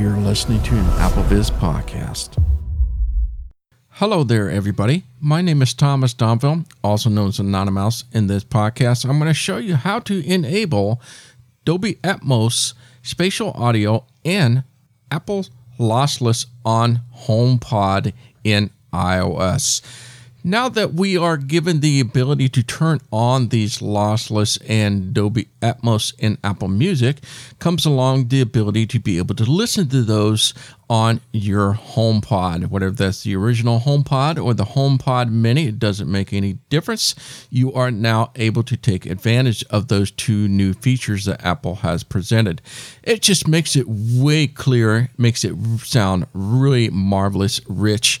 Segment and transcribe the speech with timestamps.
[0.00, 2.42] You're listening to an AppleVis podcast.
[3.90, 5.04] Hello there, everybody.
[5.20, 8.04] My name is Thomas Domville, also known as Anonymous.
[8.10, 11.02] In this podcast, I'm going to show you how to enable
[11.66, 14.64] Dolby Atmos spatial audio and
[15.10, 15.44] Apple
[15.78, 19.82] lossless on HomePod in iOS.
[20.42, 26.14] Now that we are given the ability to turn on these lossless and Dolby Atmos
[26.18, 27.18] in Apple Music,
[27.58, 30.54] comes along the ability to be able to listen to those
[30.88, 36.32] on your HomePod, whether that's the original HomePod or the HomePod Mini, it doesn't make
[36.32, 37.14] any difference.
[37.50, 42.02] You are now able to take advantage of those two new features that Apple has
[42.02, 42.62] presented.
[43.02, 48.20] It just makes it way clearer, makes it sound really marvelous, rich.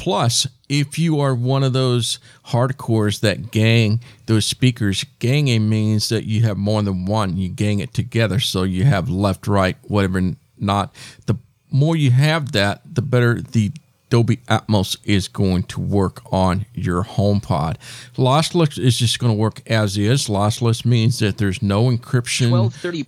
[0.00, 6.24] Plus, if you are one of those hardcores that gang those speakers, ganging means that
[6.24, 7.36] you have more than one.
[7.36, 10.22] You gang it together, so you have left, right, whatever.
[10.56, 10.94] Not
[11.26, 11.34] the
[11.70, 13.72] more you have that, the better the
[14.10, 17.76] Dolby Atmos is going to work on your HomePod.
[18.16, 20.26] Lossless is just going to work as is.
[20.26, 22.50] Lossless means that there's no encryption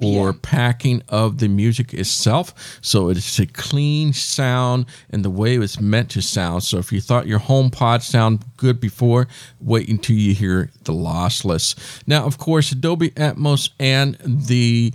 [0.00, 2.78] or packing of the music itself.
[2.80, 6.62] So it's a clean sound and the way it's meant to sound.
[6.62, 9.26] So if you thought your HomePod sounded good before,
[9.60, 12.02] wait until you hear the lossless.
[12.06, 14.94] Now, of course, Dolby Atmos and the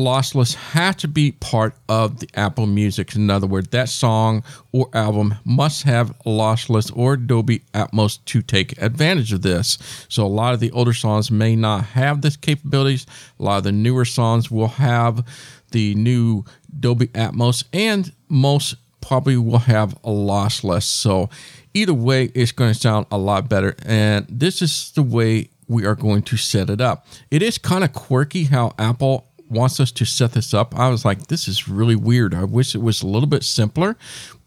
[0.00, 3.14] lossless had to be part of the Apple Music.
[3.14, 8.80] In other words, that song or album must have lossless or Dolby Atmos to take
[8.80, 9.78] advantage of this.
[10.08, 13.06] So a lot of the older songs may not have this capabilities.
[13.38, 15.24] A lot of the newer songs will have
[15.70, 16.44] the new
[16.78, 20.82] Dolby Atmos, and most probably will have a lossless.
[20.82, 21.30] So
[21.74, 23.76] either way, it's going to sound a lot better.
[23.84, 27.06] And this is the way we are going to set it up.
[27.30, 30.78] It is kind of quirky how Apple wants us to set this up.
[30.78, 32.34] I was like, this is really weird.
[32.34, 33.96] I wish it was a little bit simpler,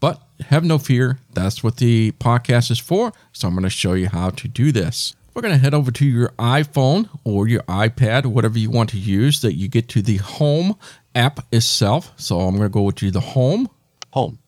[0.00, 1.18] but have no fear.
[1.32, 3.12] That's what the podcast is for.
[3.32, 5.14] So I'm going to show you how to do this.
[5.34, 8.98] We're going to head over to your iPhone or your iPad, whatever you want to
[8.98, 10.76] use, that you get to the home
[11.14, 12.12] app itself.
[12.16, 13.68] So I'm going to go to the home.
[14.12, 14.38] Home.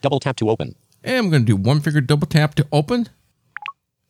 [0.00, 0.74] Double tap to open.
[1.02, 3.08] And I'm going to do one finger double tap to open.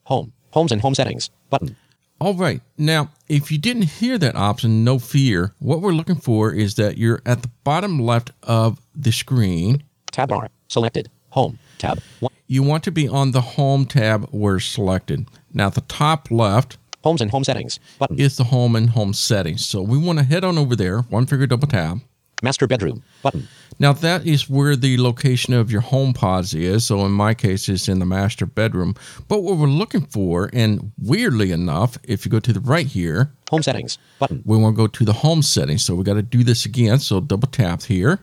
[0.04, 0.32] Home.
[0.52, 1.30] Homes and home settings.
[1.50, 1.76] Button.
[2.24, 2.62] All right.
[2.78, 5.52] Now, if you didn't hear that option, no fear.
[5.58, 9.84] What we're looking for is that you're at the bottom left of the screen.
[10.10, 10.48] Tab bar.
[10.68, 11.10] Selected.
[11.32, 11.58] Home.
[11.76, 12.00] Tab.
[12.20, 12.32] One.
[12.46, 15.26] You want to be on the Home tab where selected.
[15.52, 16.78] Now, at the top left.
[17.02, 17.78] Homes and Home Settings.
[17.98, 18.18] Button.
[18.18, 19.66] Is the Home and Home Settings.
[19.66, 21.00] So we want to head on over there.
[21.00, 22.00] One finger double tab.
[22.44, 23.48] Master bedroom button.
[23.78, 26.84] Now that is where the location of your home pods is.
[26.84, 28.94] So in my case, it's in the master bedroom.
[29.28, 33.32] But what we're looking for, and weirdly enough, if you go to the right here,
[33.50, 35.84] home settings button, we want to go to the home settings.
[35.84, 36.98] So we got to do this again.
[36.98, 38.20] So double tap here.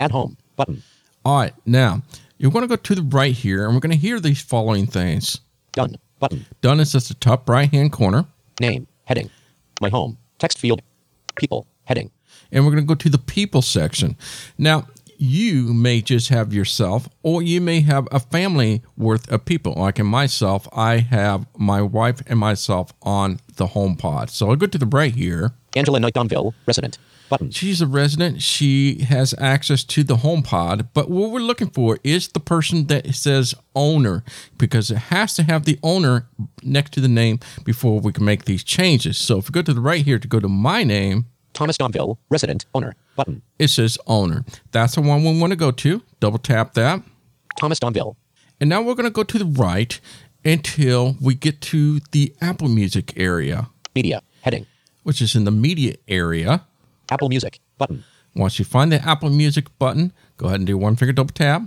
[0.00, 0.82] Add home button.
[1.24, 2.02] All right, now
[2.36, 4.86] you're going to go to the right here, and we're going to hear these following
[4.86, 5.40] things.
[5.72, 6.44] Done button.
[6.60, 8.26] Done is at the top right hand corner.
[8.60, 9.30] Name heading.
[9.80, 10.82] My home text field.
[11.36, 12.10] People heading
[12.52, 14.16] and we're going to go to the people section.
[14.58, 14.86] Now,
[15.18, 19.74] you may just have yourself, or you may have a family worth of people.
[19.74, 24.30] Like in myself, I have my wife and myself on the home pod.
[24.30, 25.52] So I'll go to the right here.
[25.76, 26.98] Angela Knight Domville, resident.
[27.30, 27.50] Button.
[27.50, 28.42] She's a resident.
[28.42, 30.88] She has access to the home pod.
[30.92, 34.24] But what we're looking for is the person that says owner
[34.58, 36.28] because it has to have the owner
[36.62, 39.16] next to the name before we can make these changes.
[39.16, 42.18] So if we go to the right here to go to my name, Thomas Domville,
[42.30, 43.40] resident, owner, button.
[43.58, 44.44] It says owner.
[44.72, 46.02] That's the one we want to go to.
[46.20, 47.00] Double tap that.
[47.58, 48.16] Thomas Domville.
[48.60, 49.98] And now we're going to go to the right
[50.44, 53.70] until we get to the Apple Music area.
[53.94, 54.66] Media, heading.
[55.04, 56.64] Which is in the media area.
[57.10, 58.04] Apple Music, button.
[58.34, 61.62] Once you find the Apple Music button, go ahead and do one finger double tap.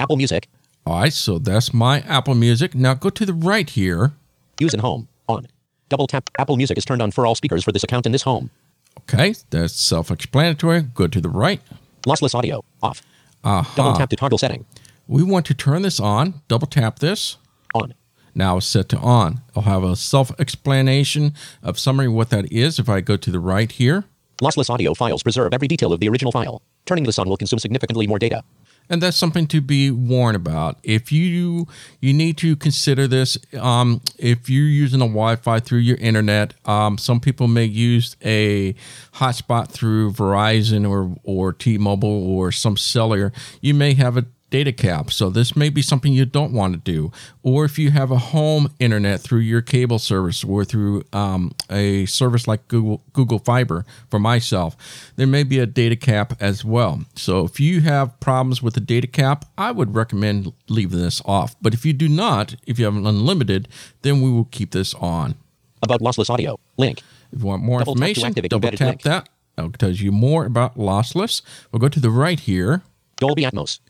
[0.00, 0.48] Apple Music.
[0.86, 2.74] All right, so that's my Apple Music.
[2.74, 4.12] Now go to the right here.
[4.58, 5.46] Use in home, on.
[5.88, 6.30] Double tap.
[6.38, 8.50] Apple Music is turned on for all speakers for this account in this home.
[9.00, 10.82] Okay, that's self-explanatory.
[10.82, 11.60] Go to the right.
[12.02, 13.02] Lossless audio off.
[13.42, 13.74] Uh-huh.
[13.76, 14.64] Double tap to toggle setting.
[15.06, 16.42] We want to turn this on.
[16.48, 17.36] Double tap this.
[17.74, 17.94] On.
[18.34, 19.40] Now set to on.
[19.56, 23.70] I'll have a self-explanation of summary what that is if I go to the right
[23.70, 24.04] here.
[24.40, 26.62] Lossless audio files preserve every detail of the original file.
[26.86, 28.42] Turning this on will consume significantly more data
[28.90, 30.78] and that's something to be warned about.
[30.82, 31.68] If you
[32.00, 36.98] you need to consider this, um, if you're using a Wi-Fi through your internet, um,
[36.98, 38.74] some people may use a
[39.14, 43.32] hotspot through Verizon or or T-Mobile or some cellular.
[43.60, 45.10] You may have a data cap.
[45.10, 47.12] So this may be something you don't want to do.
[47.42, 52.06] Or if you have a home internet through your cable service or through um, a
[52.06, 54.76] service like Google Google Fiber for myself,
[55.16, 57.04] there may be a data cap as well.
[57.14, 61.54] So if you have problems with the data cap, I would recommend leaving this off.
[61.62, 63.68] But if you do not, if you have an unlimited,
[64.02, 65.36] then we will keep this on.
[65.82, 66.58] About lossless audio.
[66.76, 67.02] Link.
[67.32, 69.02] If you want more Double information, activate double tap link.
[69.02, 69.28] that.
[69.56, 71.42] It'll tell you more about lossless.
[71.70, 72.82] We'll go to the right here.
[73.16, 73.80] Dolby Atmos.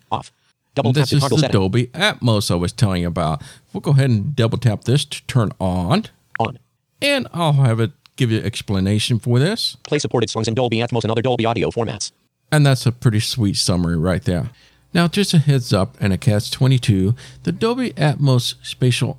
[0.75, 1.49] Double tap This is the.
[1.49, 3.43] Dolby Atmos I was telling you about.
[3.72, 6.06] We'll go ahead and double tap this to turn on,
[6.38, 6.58] On.
[7.02, 9.76] and I'll have it give you an explanation for this.
[9.84, 12.12] Play supported songs in Dolby Atmos and other Dolby audio formats.
[12.52, 14.50] And that's a pretty sweet summary right there.
[14.93, 17.14] Now, just a heads up and a catch 22
[17.44, 19.19] the Dolby Atmos spatial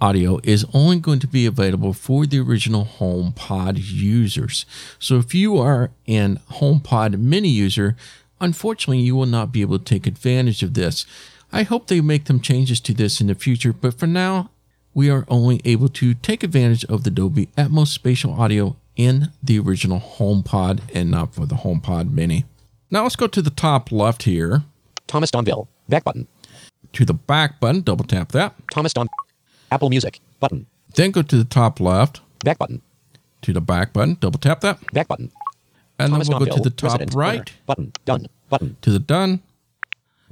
[0.00, 4.66] audio is only going to be available for the original HomePod users.
[4.98, 7.96] So if you are an HomePod mini user,
[8.42, 11.06] unfortunately, you will not be able to take advantage of this.
[11.52, 14.50] I hope they make some changes to this in the future, but for now,
[14.94, 19.58] we are only able to take advantage of the Dolby Atmos spatial audio in the
[19.58, 22.44] original HomePod and not for the HomePod mini.
[22.90, 24.64] Now let's go to the top left here
[25.06, 25.68] Thomas Domville.
[25.88, 26.26] Back button.
[26.92, 28.54] to the back button, double tap that.
[28.70, 29.08] Thomas Don.
[29.70, 30.20] Apple Music.
[30.40, 30.66] Button.
[30.94, 32.82] Then go to the top left Back button.
[33.42, 34.78] to the back button, double tap that.
[34.92, 35.30] Back button.
[35.98, 37.14] And Thomas then we'll go to the top Resident.
[37.14, 37.52] right.
[37.66, 37.92] Button.
[38.04, 38.26] Done.
[38.48, 38.76] Button.
[38.82, 39.40] to the done,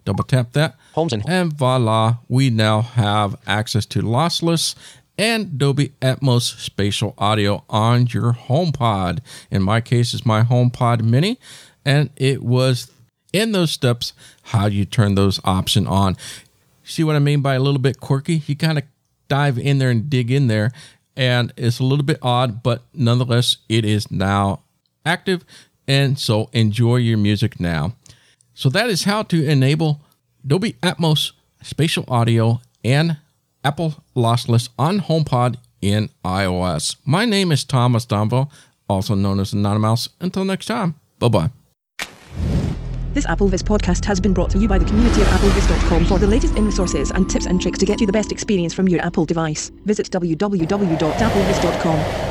[0.05, 0.77] double tap that.
[0.93, 4.75] Homes and And voila, we now have access to lossless
[5.21, 9.19] and Dolby Atmos spatial audio on your HomePod.
[9.51, 11.39] In my case, it's my HomePod Mini,
[11.85, 12.91] and it was
[13.33, 14.15] in those steps
[14.45, 16.17] how you turn those option on.
[16.85, 18.43] See what I mean by a little bit quirky?
[18.47, 18.85] You kind of
[19.29, 20.73] dive in there and dig in there,
[21.17, 24.62] and it's a little bit odd, but nonetheless, it is now
[25.05, 25.44] active.
[25.87, 27.94] And so enjoy your music now.
[28.55, 30.00] So that is how to enable
[30.47, 31.32] Dolby Atmos
[31.62, 33.17] spatial audio and
[33.64, 36.97] Apple Lossless on HomePod in iOS.
[37.05, 38.50] My name is Thomas Domville,
[38.88, 40.08] also known as Anonymous.
[40.20, 41.50] Until next time, bye bye.
[43.12, 46.06] This AppleVis podcast has been brought to you by the community of applevis.com.
[46.06, 48.73] For the latest in resources and tips and tricks to get you the best experience
[48.73, 52.30] from your Apple device, visit www.applevis.com.